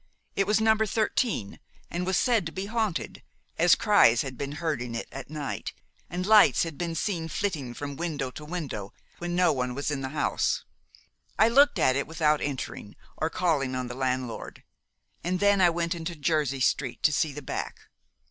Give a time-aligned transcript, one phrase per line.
[0.35, 0.75] It was No.
[0.75, 1.59] 13,
[1.91, 3.21] and was said to be haunted,
[3.59, 5.73] as cries had been heard in it at night,
[6.09, 10.01] and lights had been seen flitting from window to window when no one was in
[10.01, 10.65] the house.
[11.37, 14.63] I looked at it without entering, or calling on the landlord,
[15.23, 17.81] and then I went into Jersey Street to see the back.